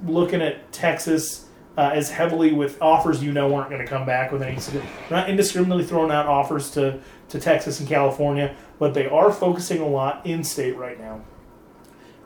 [0.05, 1.48] looking at Texas
[1.79, 4.57] uh, as heavily with offers you know aren't going to come back with any.
[4.57, 9.81] They're not indiscriminately throwing out offers to to Texas and California, but they are focusing
[9.81, 11.21] a lot in state right now.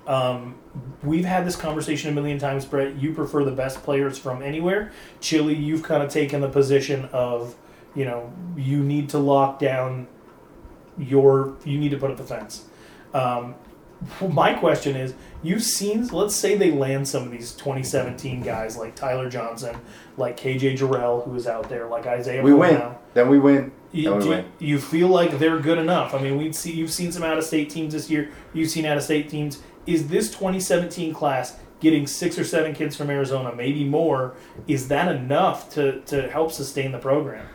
[0.06, 0.56] Um,
[1.02, 2.96] we've had this conversation a million times, Brett.
[2.96, 4.90] You prefer the best players from anywhere.
[5.20, 7.54] Chili, you've kind of taken the position of,
[7.94, 10.08] you know, you need to lock down
[10.98, 12.64] your, you need to put up the fence.
[13.14, 13.54] Um,
[14.28, 18.94] my question is, you've seen, let's say they land some of these 2017 guys like
[18.94, 19.76] Tyler Johnson,
[20.16, 22.42] like KJ Jarrell, who is out there, like Isaiah.
[22.42, 22.82] We win.
[23.14, 23.72] Then we win.
[23.92, 24.52] You, we do win.
[24.58, 26.14] you feel like they're good enough?
[26.14, 28.30] I mean, we see you've seen some out of state teams this year.
[28.52, 29.62] You've seen out of state teams.
[29.86, 34.34] Is this 2017 class getting six or seven kids from Arizona, maybe more?
[34.66, 37.46] Is that enough to to help sustain the program?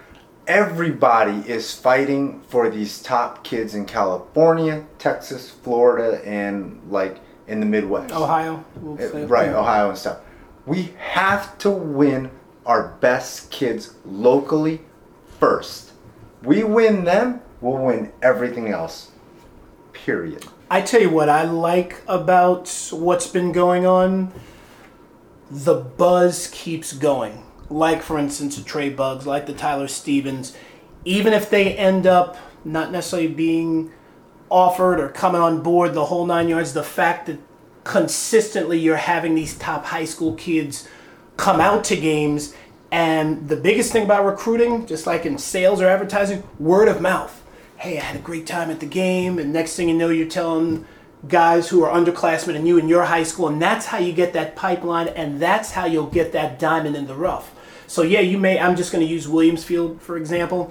[0.47, 7.65] Everybody is fighting for these top kids in California, Texas, Florida, and like in the
[7.65, 8.13] Midwest.
[8.13, 8.63] Ohio.
[8.79, 9.49] We'll eh, say- right.
[9.49, 10.19] Ohio and stuff.
[10.65, 12.31] We have to win
[12.65, 14.81] our best kids locally
[15.39, 15.91] first.
[16.43, 19.11] We win them, we'll win everything else.
[19.91, 20.45] Period.
[20.69, 24.33] I tell you what I like about what's been going on.
[25.49, 27.43] The buzz keeps going.
[27.69, 30.55] Like for instance, the Trey Bugs, like the Tyler Stevens.
[31.05, 33.91] Even if they end up not necessarily being
[34.49, 37.39] offered or coming on board the whole nine yards, the fact that
[37.83, 40.87] consistently you're having these top high school kids
[41.37, 42.53] come out to games
[42.91, 47.43] and the biggest thing about recruiting, just like in sales or advertising, word of mouth.
[47.77, 50.27] Hey, I had a great time at the game, and next thing you know, you're
[50.27, 50.85] telling
[51.27, 54.33] guys who are underclassmen and you in your high school, and that's how you get
[54.33, 57.53] that pipeline, and that's how you'll get that diamond in the rough.
[57.87, 58.59] So yeah, you may.
[58.59, 60.69] I'm just going to use Williamsfield for example.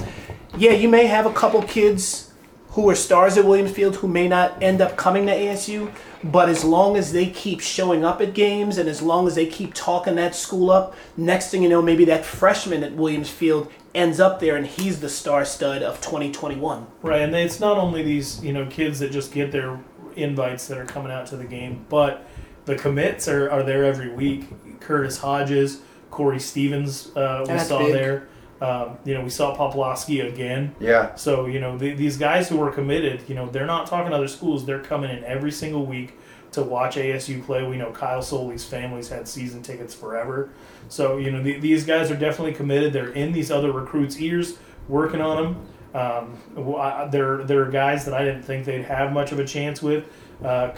[0.56, 2.32] Yeah, you may have a couple kids
[2.76, 5.90] who are stars at Williamsfield who may not end up coming to ASU,
[6.22, 9.46] but as long as they keep showing up at games and as long as they
[9.46, 14.20] keep talking that school up, next thing you know, maybe that freshman at Williamsfield ends
[14.20, 16.86] up there and he's the star stud of 2021.
[17.00, 19.80] Right, and it's not only these you know kids that just get their
[20.14, 22.28] invites that are coming out to the game, but
[22.66, 24.80] the commits are, are there every week.
[24.80, 27.92] Curtis Hodges, Corey Stevens, uh, we That's saw big.
[27.92, 28.28] there.
[28.60, 30.74] Um, you know, we saw Poplowski again.
[30.80, 31.14] Yeah.
[31.14, 34.16] So you know the, these guys who are committed, you know, they're not talking to
[34.16, 34.64] other schools.
[34.64, 36.14] They're coming in every single week
[36.52, 37.66] to watch ASU play.
[37.66, 40.48] We know Kyle Soelle's family's had season tickets forever.
[40.88, 42.94] So you know the, these guys are definitely committed.
[42.94, 44.56] They're in these other recruits' ears,
[44.88, 45.66] working on them.
[45.94, 49.44] Um, well, I- they're they're guys that I didn't think they'd have much of a
[49.44, 50.06] chance with.
[50.44, 50.70] Uh,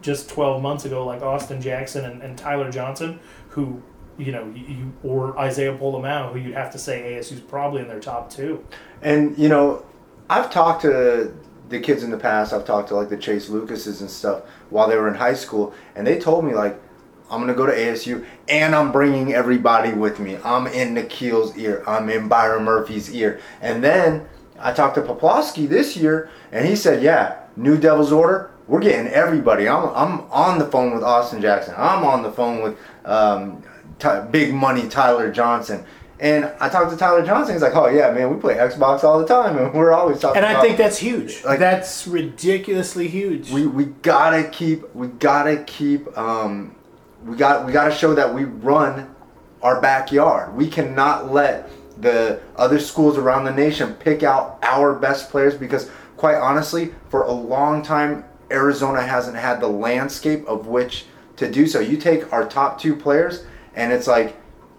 [0.00, 3.82] just 12 months ago, like Austin Jackson and, and Tyler Johnson, who
[4.18, 8.00] you know, you, or Isaiah Pola-Mao, who you'd have to say ASU's probably in their
[8.00, 8.64] top two.
[9.02, 9.84] And you know,
[10.28, 11.34] I've talked to
[11.68, 12.52] the kids in the past.
[12.52, 15.74] I've talked to like the Chase Lucases and stuff while they were in high school,
[15.94, 16.80] and they told me like,
[17.30, 20.38] I'm gonna go to ASU, and I'm bringing everybody with me.
[20.44, 21.82] I'm in N'Keal's ear.
[21.86, 23.40] I'm in Byron Murphy's ear.
[23.60, 24.28] And then
[24.60, 28.50] I talked to Poplowski this year, and he said, "Yeah, New Devil's Order.
[28.68, 29.68] We're getting everybody.
[29.68, 31.74] I'm I'm on the phone with Austin Jackson.
[31.76, 33.62] I'm on the phone with um,
[33.98, 35.84] Ty- Big Money Tyler Johnson."
[36.18, 37.54] And I talked to Tyler Johnson.
[37.54, 40.42] He's like, "Oh yeah, man, we play Xbox all the time, and we're always talking."
[40.42, 41.44] And I think that's huge.
[41.44, 43.50] Like- that's ridiculously huge.
[43.50, 46.74] we we gotta keep we gotta keep um,
[47.24, 49.14] we got we gotta show that we run
[49.62, 50.54] our backyard.
[50.56, 55.90] We cannot let the other schools around the nation pick out our best players because
[56.16, 61.04] quite honestly, for a long time, Arizona hasn't had the landscape of which
[61.36, 61.80] to do so.
[61.80, 63.44] You take our top two players,
[63.76, 64.36] and it's like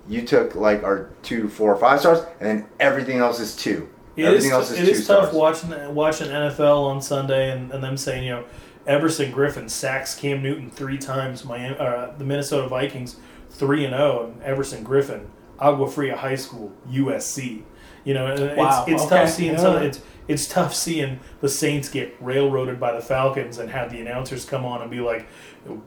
[0.09, 3.89] you took like our two, four, five stars, and then everything else is two.
[4.15, 5.35] It is, everything else is it two is tough stars.
[5.35, 8.45] watching watching NFL on Sunday and, and them saying, you know,
[8.87, 11.45] Everson Griffen sacks Cam Newton three times.
[11.45, 13.17] Miami, uh, the Minnesota Vikings
[13.51, 14.31] three and zero.
[14.33, 15.27] And Everson Griffen,
[15.59, 17.63] Agua Fria High School, USC.
[18.03, 19.59] You know, and Wow, it's, it's okay, tough seeing yeah.
[19.59, 19.83] some.
[19.83, 24.45] It's it's tough seeing the Saints get railroaded by the Falcons and have the announcers
[24.45, 25.27] come on and be like,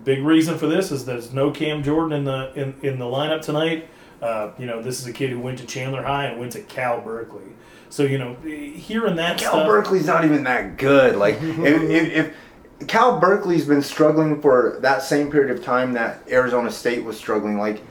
[0.04, 3.42] "Big reason for this is there's no Cam Jordan in the in, in the lineup
[3.42, 3.88] tonight."
[4.22, 6.60] Uh, you know, this is a kid who went to Chandler High and went to
[6.60, 7.52] Cal Berkeley.
[7.88, 11.16] So you know, hearing that Cal stuff, Berkeley's not even that good.
[11.16, 16.22] Like if, if, if Cal Berkeley's been struggling for that same period of time that
[16.30, 17.82] Arizona State was struggling, like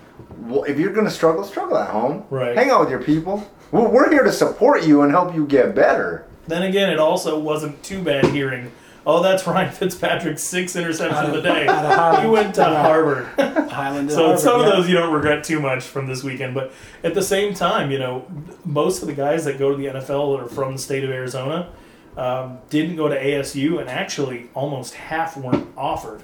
[0.49, 2.25] wh- if you're gonna struggle, struggle at home.
[2.29, 2.55] Right.
[2.55, 3.49] Hang out with your people.
[3.71, 6.25] We're, we're here to support you and help you get better.
[6.47, 8.71] Then again, it also wasn't too bad hearing,
[9.09, 11.67] oh, that's Ryan Fitzpatrick's sixth interception of the day.
[11.67, 12.81] Out of He went to Yeah.
[12.83, 13.25] Harvard.
[13.69, 14.11] Highland.
[14.11, 14.67] so Harvard, some yeah.
[14.67, 16.53] of those you don't regret too much from this weekend.
[16.53, 16.71] But
[17.03, 18.25] at the same time, you know,
[18.65, 21.09] most of the guys that go to the NFL that are from the state of
[21.09, 21.69] Arizona
[22.17, 26.21] um, didn't go to ASU, and actually almost half weren't offered.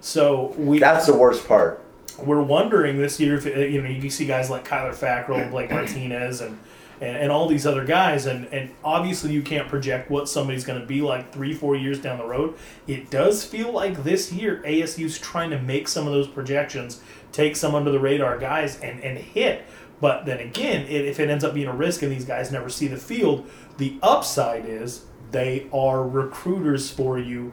[0.00, 1.82] So we That's the worst part.
[2.22, 5.70] we're wondering this year if uh, you know you see guys like Kyler Fackrell, Blake
[5.70, 6.58] Martinez, and,
[7.00, 10.80] and and all these other guys, and and obviously you can't project what somebody's going
[10.80, 12.56] to be like three four years down the road.
[12.86, 17.00] It does feel like this year ASU's trying to make some of those projections,
[17.32, 19.64] take some under the radar guys, and and hit.
[20.00, 22.68] But then again, it, if it ends up being a risk and these guys never
[22.68, 27.52] see the field, the upside is they are recruiters for you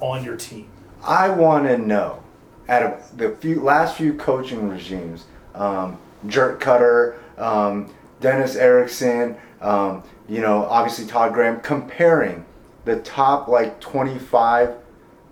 [0.00, 0.68] on your team.
[1.02, 2.22] I want to know,
[2.68, 10.02] out of the few last few coaching regimes, um, Dirk Koetter, um, Dennis Erickson, um,
[10.28, 12.44] you know, obviously Todd Graham, comparing
[12.84, 14.74] the top like 25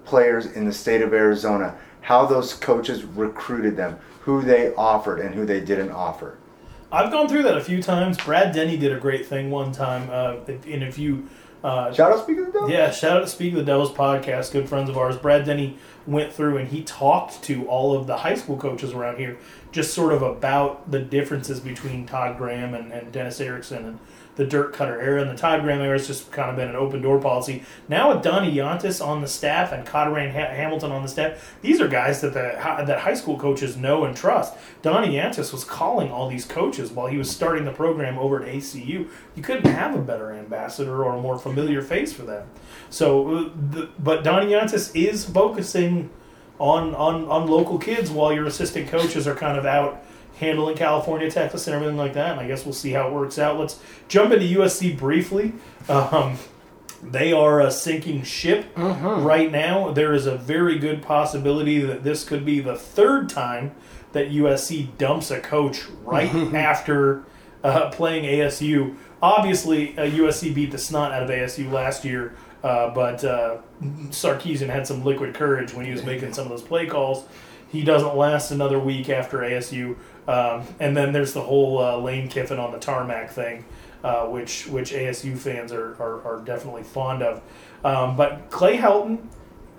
[0.04, 5.34] players in the state of Arizona, how those coaches recruited them, who they offered and
[5.34, 6.36] who they didn't offer.
[6.92, 8.18] I've gone through that a few times.
[8.18, 11.28] Brad Denny did a great thing one time, uh, and if you,
[11.64, 12.70] uh, Shout out Speak of the Devil.
[12.70, 15.16] yeah, shout out to Speak of the Devils podcast, good friends of ours.
[15.16, 19.18] Brad Denny went through and he talked to all of the high school coaches around
[19.18, 19.38] here,
[19.72, 23.98] just sort of about the differences between Todd Graham and, and Dennis Erickson and
[24.36, 25.20] the Dirk Koetter era.
[25.22, 27.62] And the Todd Graham era has just kind of been an open door policy.
[27.88, 31.80] Now with Donnie Yantis on the staff and Cotteran ha- Hamilton on the staff, these
[31.80, 34.54] are guys that the that high school coaches know and trust.
[34.82, 38.48] Donnie Yantis was calling all these coaches while he was starting the program over at
[38.48, 39.08] ACU.
[39.34, 42.48] You couldn't have a better ambassador or a more familiar face for them.
[42.90, 46.10] So, uh, but Donnie Yantis is focusing
[46.58, 50.04] on, on on local kids while your assistant coaches are kind of out
[50.38, 52.32] handling California, Texas, and everything like that.
[52.32, 53.58] And I guess we'll see how it works out.
[53.58, 55.52] Let's jump into USC briefly.
[55.88, 56.38] Um,
[57.02, 59.92] they are a sinking ship right now.
[59.92, 63.74] There is a very good possibility that this could be the third time
[64.12, 67.24] that USC dumps a coach right after
[67.62, 68.96] uh, playing ASU.
[69.20, 74.68] Obviously, uh, USC beat the snot out of ASU last year, uh, but uh, Sarkisian
[74.68, 77.24] had some liquid courage when he was making some of those play calls.
[77.70, 79.96] He doesn't last another week after ASU,
[80.28, 83.64] um, and then there's the whole uh, Lane Kiffin on the tarmac thing,
[84.04, 87.42] uh, which which ASU fans are, are, are definitely fond of.
[87.84, 89.26] Um, but Clay Helton,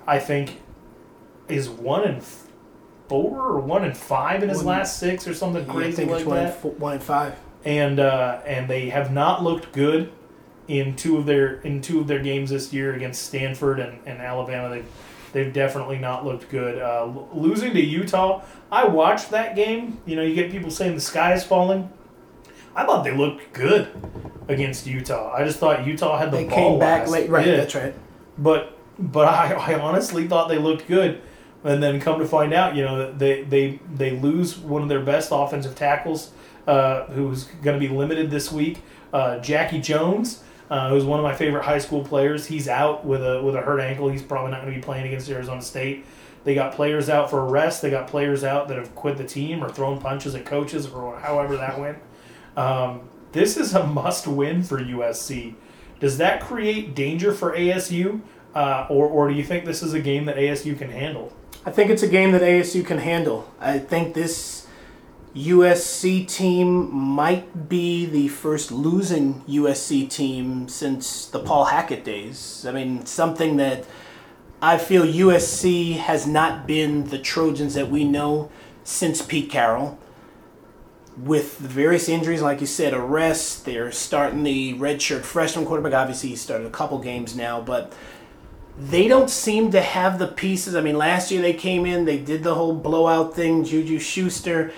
[0.05, 0.61] I think,
[1.47, 2.21] is one in
[3.07, 6.35] four or one in five in his One- last six or something crazy like one,
[6.37, 7.35] that and four, one and five.
[7.63, 10.11] and uh, and they have not looked good
[10.67, 14.19] in two of their in two of their games this year against Stanford and, and
[14.19, 14.69] Alabama.
[14.69, 14.85] They've
[15.35, 16.81] they've definitely not looked good.
[16.81, 19.99] Uh, losing to Utah, I watched that game.
[20.05, 21.91] You know, you get people saying the sky is falling.
[22.75, 23.89] I thought they looked good
[24.47, 25.33] against Utah.
[25.33, 27.11] I just thought Utah had the They ball came back last.
[27.11, 27.29] late.
[27.29, 27.57] Right, Yeah.
[27.57, 27.93] that's right.
[28.37, 31.21] But but I, I honestly thought they looked good,
[31.65, 35.01] and then come to find out, you know, they they they lose one of their
[35.01, 36.31] best offensive tackles,
[36.65, 38.81] uh, who's going to be limited this week.
[39.13, 43.25] Uh, Jackie Jones, uh, who's one of my favorite high school players, he's out with
[43.25, 44.09] a with a hurt ankle.
[44.09, 46.05] He's probably not going to be playing against Arizona State.
[46.43, 47.81] They got players out for arrest.
[47.81, 51.19] They got players out that have quit the team or thrown punches at coaches or
[51.19, 51.97] however that went.
[52.55, 55.55] Um, this is a must win for USC.
[55.99, 58.21] Does that create danger for ASU,
[58.53, 61.33] uh, or or do you think this is a game that ASU can handle?
[61.65, 63.51] I think it's a game that ASU can handle.
[63.59, 64.54] I think this
[65.35, 72.65] USC team might be the first losing USC team since the Paul Hackett days.
[72.67, 73.85] I mean, something that
[74.61, 78.49] I feel USC has not been the Trojans that we know
[78.85, 79.99] since Pete Carroll.
[81.17, 85.93] With the various injuries, like you said, arrests, they're starting the redshirt freshman quarterback.
[85.93, 87.93] Obviously, he started a couple games now, but
[88.77, 90.75] they don't seem to have the pieces.
[90.75, 94.73] I mean, last year they came in, they did the whole blowout thing, Juju Schuster.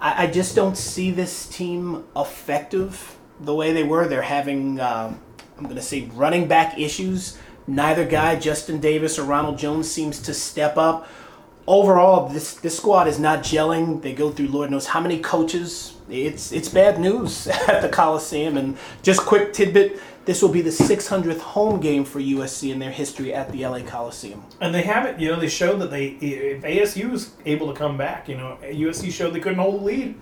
[0.00, 4.08] I, I just don't see this team effective the way they were.
[4.08, 5.20] They're having, um,
[5.56, 10.20] I'm going to say, running back issues Neither guy, Justin Davis or Ronald Jones, seems
[10.20, 11.06] to step up.
[11.66, 14.00] Overall, this this squad is not gelling.
[14.00, 15.94] They go through Lord knows how many coaches.
[16.08, 18.56] It's it's bad news at the Coliseum.
[18.56, 22.90] And just quick tidbit: this will be the 600th home game for USC in their
[22.90, 24.44] history at the LA Coliseum.
[24.60, 27.96] And they haven't, you know, they showed that they, if ASU is able to come
[27.96, 30.14] back, you know, USC showed they couldn't hold the lead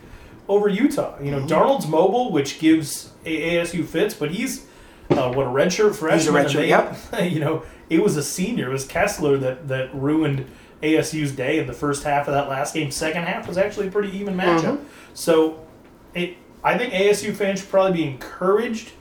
[0.47, 1.19] over Utah.
[1.21, 1.49] You know, Mm-hmm.
[1.49, 4.67] Darnold's mobile, which gives ASU fits, but he's
[5.11, 6.37] uh, what a redshirt freshman.
[6.37, 8.69] and redshirt, they- You know, it was a senior.
[8.69, 10.47] It was Kessler that that ruined
[10.85, 12.93] ASU's day in the first half of that last game.
[12.93, 14.79] Second half was actually a pretty even matchup.
[15.15, 15.67] So,
[16.15, 18.93] it I think ASU fans should probably be encouraged.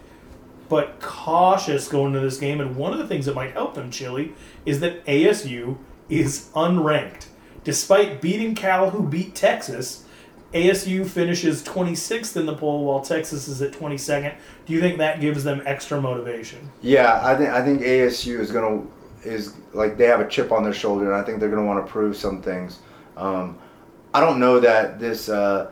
[0.67, 3.91] But cautious going into this game, and one of the things that might help them,
[3.91, 4.33] Chili,
[4.65, 5.77] is that ASU
[6.09, 7.27] is unranked.
[7.63, 10.05] Despite beating Cal, who beat Texas,
[10.53, 14.33] ASU finishes 26th in the poll while Texas is at 22nd.
[14.65, 16.71] Do you think that gives them extra motivation?
[16.81, 18.83] Yeah, I think I think ASU is gonna
[19.23, 21.85] is like they have a chip on their shoulder, and I think they're gonna want
[21.85, 22.79] to prove some things.
[23.17, 23.57] Um,
[24.13, 25.71] I don't know that this uh,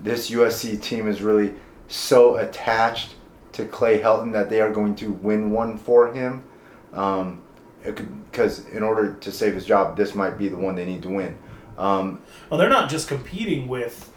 [0.00, 1.54] this USC team is really
[1.88, 3.14] so attached
[3.56, 6.44] to Clay Helton that they are going to win one for him.
[6.92, 7.42] Um,
[7.82, 11.08] because in order to save his job, this might be the one they need to
[11.08, 11.38] win.
[11.78, 14.12] Um, Well, they're not just competing with,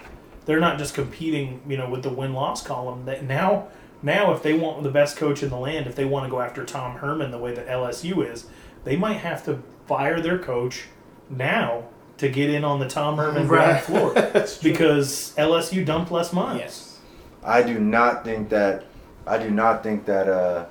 [0.46, 3.06] they're not just competing, you know, with the win loss column.
[3.06, 3.68] That now,
[4.02, 6.42] now if they want the best coach in the land, if they want to go
[6.42, 8.48] after Tom Herman the way that LSU is,
[8.84, 10.86] they might have to fire their coach
[11.30, 11.84] now
[12.18, 14.14] to get in on the Tom Herman ground floor
[14.64, 16.60] because LSU dumped Les Miles.
[16.60, 17.00] Yes.
[17.44, 18.86] I do not think that
[19.30, 20.66] I do not think that uh,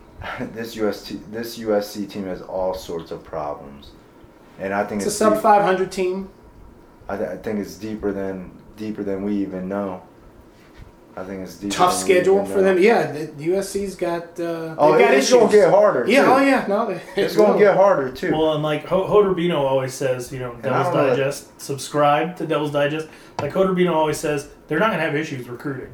[0.40, 3.90] this USC this USC team has all sorts of problems,
[4.58, 6.30] and I think It's a sub five hundred team.
[7.08, 10.02] I, th- I think it's deeper than deeper than we even know.
[11.16, 11.74] I think it's deeper.
[11.74, 12.62] Tough than we schedule even for know.
[12.62, 12.78] them.
[12.78, 14.40] Yeah, the USC's got.
[14.40, 16.06] Uh, Oh, they've got it's gonna get harder.
[16.08, 16.24] Yeah.
[16.24, 16.30] too.
[16.30, 16.66] Oh yeah.
[16.68, 18.32] No, they, It's gonna get harder too.
[18.32, 22.46] Well, and like Ho- Hoderbino always says, you know, Devil's don't know Digest, subscribe to
[22.46, 23.08] Devil's Digest.
[23.40, 25.90] Like Hoderbino always says, they're not going to have issues recruiting.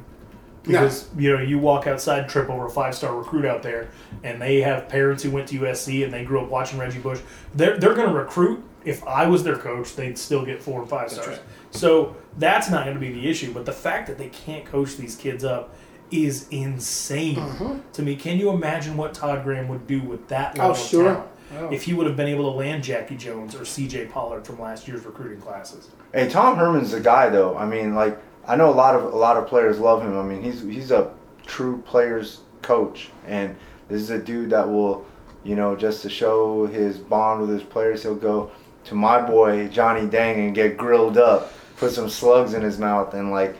[0.63, 3.89] Because, you know, you walk outside, trip over a five star recruit out there,
[4.23, 7.19] and they have parents who went to USC and they grew up watching Reggie Bush.
[7.55, 8.63] They're, they're going to recruit.
[8.85, 11.27] If I was their coach, they'd still get four and five stars.
[11.27, 11.39] right.
[11.71, 13.53] So that's not going to be the issue.
[13.53, 15.75] But the fact that they can't coach these kids up
[16.11, 17.79] is insane Mm-hmm.
[17.93, 18.15] to me.
[18.15, 21.07] Can you imagine what Todd Graham would do with that level Oh, sure.
[21.09, 21.27] of talent?
[21.59, 21.69] Oh.
[21.73, 24.05] if he would have been able to land Jackie Jones or C.J.
[24.05, 25.89] Pollard from last year's recruiting classes.
[26.13, 27.57] Hey, Tom Herman's the guy though.
[27.57, 30.17] I mean, like I know a lot of a lot of players love him.
[30.17, 31.11] I mean, he's he's a
[31.45, 33.55] true players coach, and
[33.87, 35.05] this is a dude that will,
[35.43, 38.51] you know, just to show his bond with his players, he'll go
[38.85, 43.13] to my boy Johnny Dang and get grilled up, put some slugs in his mouth,
[43.13, 43.55] and like,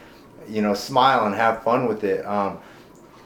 [0.48, 2.24] you know, smile and have fun with it.
[2.26, 2.58] Um,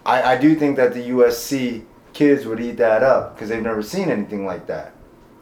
[0.04, 3.82] I I do think that the USC kids would eat that up because they've never
[3.82, 4.92] seen anything like that.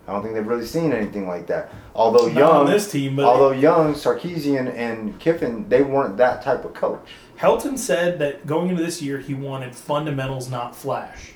[0.07, 1.71] I don't think they've really seen anything like that.
[1.95, 6.43] Although Not young, on this team, but Although Young, Sarkisian, and Kiffin, they weren't that
[6.43, 7.07] type of coach.
[7.39, 11.33] Helton said that going into this year, he wanted fundamentals, not flash,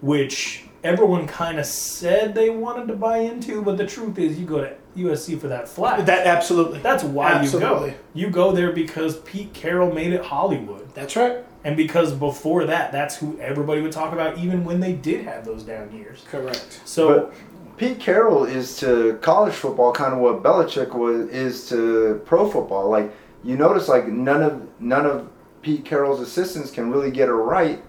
[0.00, 3.62] which everyone kind of said they wanted to buy into.
[3.62, 6.04] But the truth is, you go to USC for that flash.
[6.06, 6.80] That absolutely.
[6.80, 7.90] That's why Absolutely.
[7.90, 7.98] you go.
[8.14, 10.92] You go there because Pete Carroll made it Hollywood.
[10.94, 11.44] That's right.
[11.64, 15.44] And because before that, that's who everybody would talk about, even when they did have
[15.44, 16.24] those down years.
[16.30, 16.80] Correct.
[16.84, 17.34] So, But
[17.78, 22.90] Pete Carroll is to college football kind of what Belichick was is to pro football.
[22.90, 23.14] Like
[23.44, 25.30] you notice, like none of none of
[25.62, 27.82] Pete Carroll's assistants can really get it right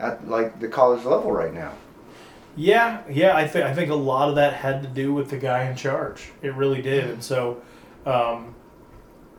[0.00, 1.72] at like the college level right now.
[2.56, 5.38] Yeah, yeah, I think I think a lot of that had to do with the
[5.38, 6.32] guy in charge.
[6.40, 7.60] It really did, and so
[8.06, 8.54] um,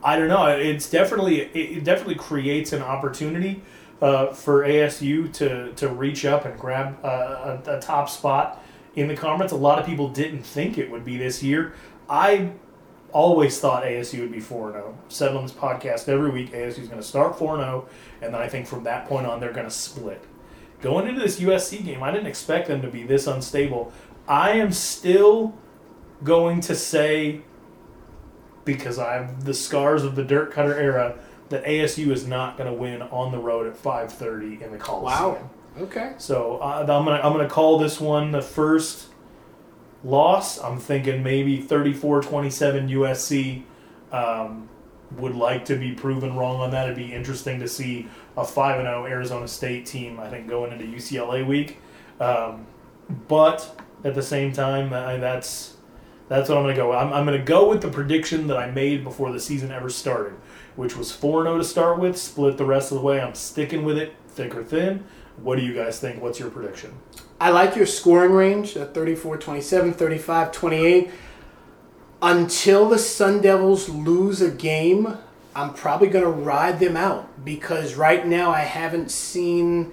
[0.04, 0.46] I don't know.
[0.48, 3.64] It's definitely it, it definitely creates an opportunity
[4.02, 8.62] uh, for ASU to to reach up and grab uh, a, a top spot
[8.96, 9.52] in the conference.
[9.52, 11.74] A lot of people didn't think it would be this year.
[12.10, 12.52] I
[13.12, 14.98] always thought ASU would be 4 0.
[15.08, 17.88] Said on this podcast every week ASU is going to start 4 0,
[18.22, 20.24] and then I think from that point on they're going to split.
[20.82, 23.92] Going into this USC game, I didn't expect them to be this unstable.
[24.28, 25.56] I am still
[26.24, 27.42] going to say,
[28.66, 31.18] because I have the scars of the Dirk Koetter era,
[31.50, 35.34] that ASU is not going to win on the road at 5:30 in the Coliseum.
[35.34, 35.50] Wow.
[35.78, 36.14] Okay.
[36.18, 39.08] So uh, I'm gonna I'm gonna call this one the first
[40.04, 40.60] loss.
[40.60, 43.64] I'm thinking maybe 34-27 USC.
[44.12, 44.70] Um,
[45.18, 46.86] would like to be proven wrong on that.
[46.86, 50.20] It'd be interesting to see a five and zero Arizona State team.
[50.20, 51.80] I think going into UCLA week,
[52.20, 52.66] um,
[53.28, 55.78] but at the same time, I, that's
[56.28, 56.92] that's what I'm gonna go.
[56.92, 60.34] I'm, I'm gonna go with the prediction that I made before the season ever started,
[60.76, 63.22] which was four zero to start with, split the rest of the way.
[63.22, 65.06] I'm sticking with it, thick or thin.
[65.42, 66.22] What do you guys think?
[66.22, 66.94] What's your prediction?
[67.40, 71.10] I like your scoring range, at 34 27, 35 28.
[72.22, 75.18] Until the Sun Devils lose a game,
[75.56, 79.92] I'm probably going to ride them out because right now I haven't seen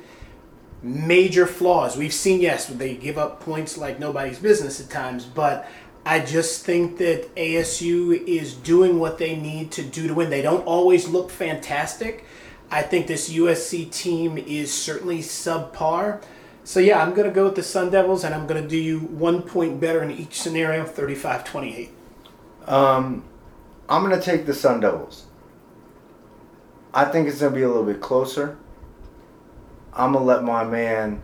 [0.83, 1.97] major flaws.
[1.97, 5.69] We've seen, yes, they give up points like nobody's business at times, but
[6.05, 10.31] I just think that ASU is doing what they need to do to win.
[10.31, 12.25] They don't always look fantastic.
[12.73, 16.23] I think this USC team is certainly subpar.
[16.65, 18.79] So, yeah, I'm going to go with the Sun Devils, and I'm going to do
[18.79, 21.91] you one point better in each scenario 35 28.
[22.67, 23.25] Um,
[23.89, 25.27] I'm gonna take the Sun Devils.
[26.95, 28.57] I think it's gonna be a little bit closer.
[29.93, 31.23] I'm gonna let my man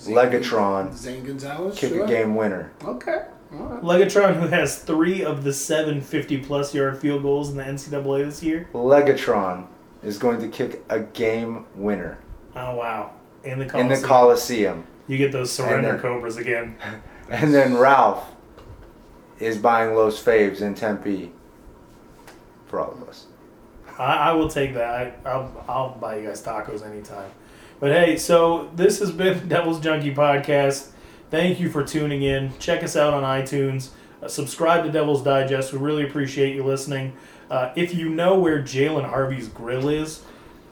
[0.00, 1.78] Legatron Zane Gonzalez?
[1.78, 2.04] kick sure.
[2.04, 2.72] a game winner.
[2.84, 3.24] Okay.
[3.52, 3.82] All right.
[3.82, 8.26] Legatron, who has three of the seven 50 plus yard field goals in the NCAA
[8.26, 8.68] this year.
[8.72, 9.66] Legatron
[10.02, 12.18] is going to kick a game winner
[12.54, 13.10] Oh, wow.
[13.44, 14.00] In the in Coliseum.
[14.02, 14.86] the Coliseum.
[15.08, 16.76] You get those surrender then- Cobras again.
[17.28, 18.24] And then Ralph
[19.40, 21.32] is buying Los Faves in Tempe
[22.66, 23.26] for all of us.
[23.98, 25.18] I, I will take that.
[25.24, 27.30] I, I'll, I'll buy you guys tacos anytime.
[27.80, 30.90] But hey, so this has been Devil's Junkie Podcast.
[31.30, 32.56] Thank you for tuning in.
[32.60, 33.88] Check us out on iTunes.
[34.22, 35.72] Uh, subscribe to Devil's Digest.
[35.72, 37.12] We really appreciate you listening.
[37.50, 40.22] Uh, if you know where Jalen Harvey's grill is,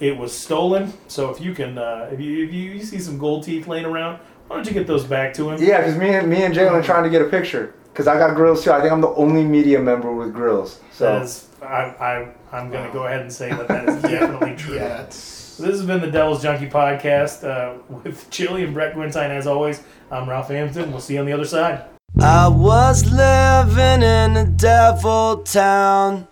[0.01, 0.93] it was stolen.
[1.09, 3.85] So if you can, uh, if you if you, you see some gold teeth laying
[3.85, 4.19] around,
[4.49, 5.63] why don't you get those back to him?
[5.63, 7.75] Yeah, because me and me and Jalen are trying to get a picture.
[7.93, 8.73] Because I got grills too.
[8.73, 10.81] I think I'm the only media member with grills.
[10.91, 14.57] So is, I, I, I'm going to go ahead and say that that is definitely
[14.59, 14.75] true.
[14.75, 15.57] Yeah, that's.
[15.57, 19.31] This has been the Devil's Junkie Podcast uh, with Chili and Brett Gwentine.
[19.31, 20.91] As always, I'm Ralph Amsden.
[20.91, 21.85] We'll see you on the other side.
[22.21, 26.27] I was living in a devil town.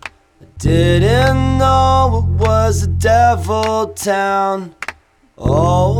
[0.62, 4.76] Didn't know it was a devil town.
[5.36, 5.90] Oh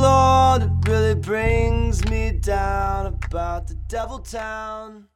[0.00, 5.08] Lord, it really brings me down about the devil town.